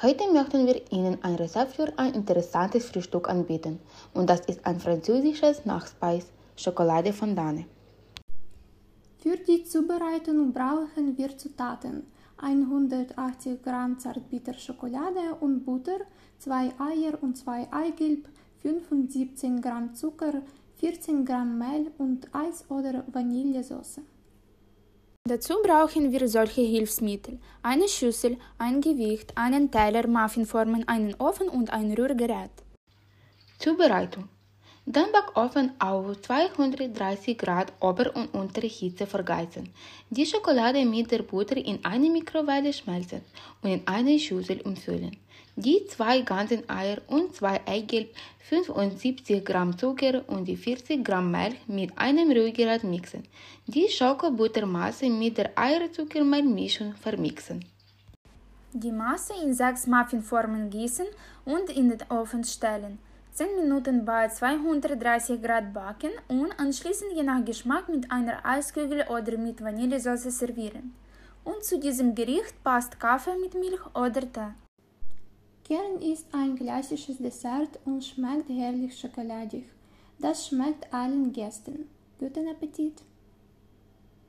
Heute 0.00 0.32
möchten 0.32 0.64
wir 0.64 0.92
Ihnen 0.92 1.18
ein 1.24 1.34
Rezept 1.34 1.74
für 1.74 1.92
ein 1.98 2.14
interessantes 2.14 2.88
Frühstück 2.88 3.28
anbieten 3.28 3.80
und 4.14 4.30
das 4.30 4.42
ist 4.46 4.64
ein 4.64 4.78
französisches 4.78 5.64
Nachspeis, 5.64 6.26
Schokolade 6.54 7.12
Fondane. 7.12 7.64
Für 9.18 9.36
die 9.36 9.64
Zubereitung 9.64 10.52
brauchen 10.52 11.18
wir 11.18 11.36
Zutaten 11.36 12.06
180 12.36 13.60
Gramm 13.60 13.98
Zartbitterschokolade 13.98 15.34
und 15.40 15.64
Butter, 15.64 15.98
2 16.38 16.54
Eier 16.78 17.20
und 17.20 17.36
2 17.36 17.72
Eigelb, 17.72 18.28
75 18.62 19.60
Gramm 19.60 19.96
Zucker, 19.96 20.42
14 20.76 21.24
Gramm 21.24 21.58
Mehl 21.58 21.90
und 21.98 22.32
Eis- 22.32 22.64
oder 22.70 23.02
Vanillesoße. 23.08 24.02
Dazu 25.28 25.56
brauchen 25.62 26.10
wir 26.10 26.26
solche 26.26 26.62
Hilfsmittel: 26.62 27.38
eine 27.62 27.86
Schüssel, 27.86 28.38
ein 28.56 28.80
Gewicht, 28.80 29.36
einen 29.36 29.70
Teller, 29.70 30.06
Muffinformen, 30.06 30.88
einen 30.88 31.14
Ofen 31.18 31.50
und 31.50 31.70
ein 31.70 31.92
Rührgerät. 31.92 32.50
Zubereitung 33.58 34.30
den 34.90 35.12
Backofen 35.12 35.72
auf 35.78 36.18
230 36.22 37.36
Grad 37.36 37.74
Ober- 37.78 38.16
und 38.16 38.32
untere 38.32 38.66
Hitze 38.68 39.06
vergeizen. 39.06 39.68
Die 40.08 40.24
Schokolade 40.24 40.82
mit 40.86 41.10
der 41.10 41.24
Butter 41.24 41.58
in 41.58 41.84
eine 41.84 42.08
Mikrowelle 42.08 42.72
schmelzen 42.72 43.20
und 43.60 43.70
in 43.70 43.82
eine 43.86 44.18
Schüssel 44.18 44.62
umfüllen. 44.62 45.14
Die 45.56 45.84
zwei 45.88 46.22
ganzen 46.22 46.66
Eier 46.70 47.02
und 47.08 47.34
zwei 47.34 47.60
Eigelb, 47.66 48.14
75 48.48 49.44
Gramm 49.44 49.76
Zucker 49.76 50.26
und 50.26 50.48
die 50.48 50.56
40 50.56 51.04
Gramm 51.04 51.30
Milch 51.32 51.58
mit 51.66 51.90
einem 51.98 52.30
Rührgerät 52.30 52.82
mixen. 52.82 53.24
Die 53.66 53.88
Schokobuttermasse 53.90 55.10
mit 55.10 55.36
der 55.36 55.50
Eierzuckermehlmischung 55.54 56.94
vermixen. 56.94 57.62
Die 58.72 58.92
Masse 58.92 59.34
in 59.44 59.52
sechs 59.52 59.86
Muffinformen 59.86 60.70
gießen 60.70 61.08
und 61.44 61.68
in 61.68 61.90
den 61.90 62.02
Ofen 62.08 62.42
stellen. 62.44 62.98
10 63.38 63.54
Minuten 63.54 64.04
bei 64.04 64.26
230 64.26 65.40
Grad 65.40 65.72
backen 65.72 66.10
und 66.26 66.50
anschließend 66.58 67.12
je 67.14 67.22
nach 67.22 67.44
Geschmack 67.44 67.88
mit 67.88 68.10
einer 68.10 68.44
Eiskugel 68.44 69.04
oder 69.08 69.38
mit 69.38 69.62
Vanillesoße 69.62 70.32
servieren. 70.32 70.92
Und 71.44 71.62
zu 71.62 71.78
diesem 71.78 72.16
Gericht 72.16 72.56
passt 72.64 72.98
Kaffee 72.98 73.36
mit 73.40 73.54
Milch 73.54 73.86
oder 73.94 74.22
Tee. 74.22 74.54
Kern 75.64 76.02
ist 76.02 76.26
ein 76.32 76.56
klassisches 76.56 77.18
Dessert 77.18 77.78
und 77.84 78.04
schmeckt 78.04 78.48
herrlich 78.48 78.98
schokoladig. 78.98 79.66
Das 80.18 80.48
schmeckt 80.48 80.92
allen 80.92 81.32
Gästen. 81.32 81.88
Guten 82.18 82.48
Appetit! 82.48 83.04